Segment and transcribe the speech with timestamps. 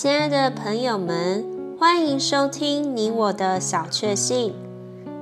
[0.00, 1.44] 亲爱的朋友们，
[1.76, 4.54] 欢迎收听你我的小确幸。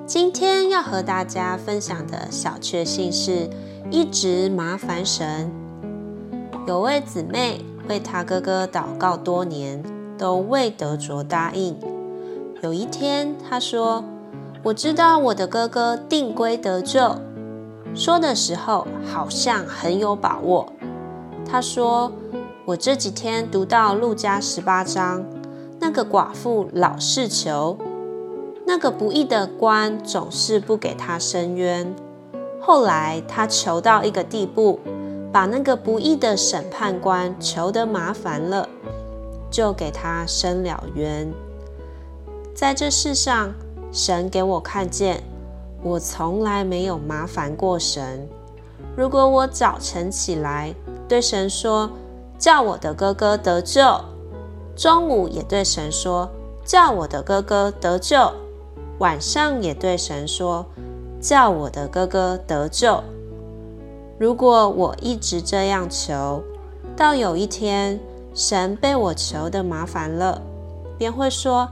[0.04, 3.48] 今天要和大家分享的小确幸是
[3.90, 5.50] 一直麻烦神。
[6.66, 9.82] 有位姊妹为她哥哥祷告多年，
[10.18, 11.74] 都未得着答应。
[12.60, 14.04] 有一天，她说
[14.62, 17.16] ：“我知道我的哥哥定归得救。”
[17.96, 20.70] 说的时候好像很有把握。
[21.50, 22.12] 她说。
[22.66, 25.24] 我这几天读到路加十八章，
[25.78, 27.78] 那个寡妇老是求，
[28.66, 31.94] 那个不义的官总是不给他伸冤。
[32.60, 34.80] 后来他求到一个地步，
[35.32, 38.68] 把那个不义的审判官求得麻烦了，
[39.48, 41.32] 就给他伸了冤。
[42.52, 43.54] 在这世上，
[43.92, 45.22] 神给我看见，
[45.84, 48.28] 我从来没有麻烦过神。
[48.96, 50.74] 如果我早晨起来
[51.06, 51.88] 对神说，
[52.38, 54.00] 叫我的哥哥得救，
[54.74, 56.30] 中午也对神说，
[56.64, 58.32] 叫我的哥哥得救，
[58.98, 60.66] 晚上也对神说，
[61.20, 63.02] 叫我的哥哥得救。
[64.18, 66.42] 如果我一直这样求，
[66.96, 68.00] 到有一天
[68.34, 70.42] 神被我求得麻烦了，
[70.98, 71.70] 便会说：“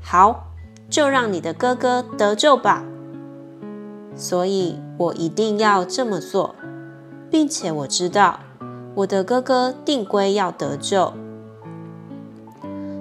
[0.00, 0.46] 好，
[0.88, 2.84] 就让你的哥哥得救吧。”
[4.16, 6.54] 所以我一定要这么做，
[7.30, 8.38] 并且我知道。
[8.94, 11.12] 我的哥哥定归要得救。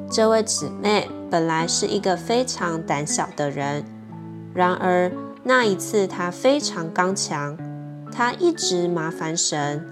[0.09, 3.85] 这位姊妹本来是一个非常胆小的人，
[4.53, 5.11] 然而
[5.43, 7.57] 那一次她非常刚强，
[8.11, 9.85] 她一直麻烦神，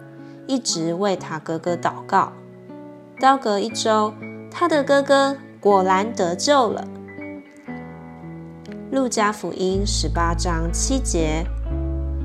[0.48, 2.34] 一直为她哥哥祷告。
[3.20, 4.14] 到隔一周，
[4.50, 6.88] 她的哥哥果然得救了。
[8.92, 11.46] 路加福音十八章七节，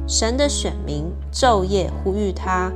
[0.09, 2.73] 神的选民昼夜呼吁他。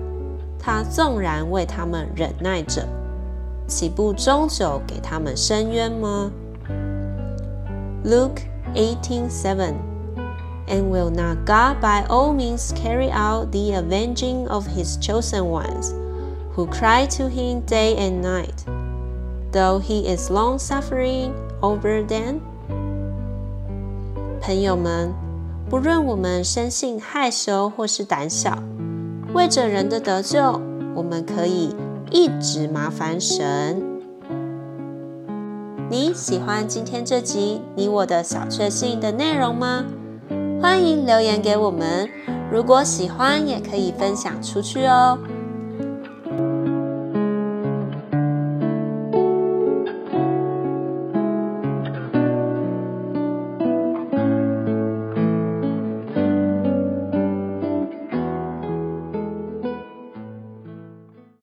[0.62, 2.86] 他纵然为他们忍耐着，
[3.66, 6.30] 岂不终久给他们伸冤吗
[8.04, 8.42] ？Luke
[8.74, 9.74] 18:7
[10.68, 15.92] And will not God by all means carry out the avenging of His chosen ones,
[16.54, 18.64] who cry to Him day and night,
[19.50, 22.40] though He is long-suffering over them？
[24.40, 25.12] 朋友们，
[25.68, 28.56] 不论我们生性害羞或是胆小。
[29.32, 30.60] 为着人的得救，
[30.94, 31.74] 我们可以
[32.10, 33.80] 一直麻烦神。
[35.88, 39.84] 你喜欢今天这集你我的小确幸的内容吗？
[40.60, 42.08] 欢迎留言给我们。
[42.50, 45.16] 如果喜欢，也可以分享出去哦。